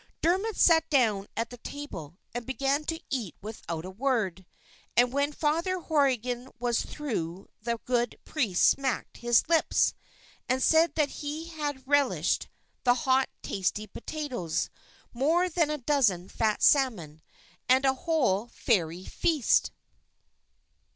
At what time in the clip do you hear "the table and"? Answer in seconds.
1.51-2.43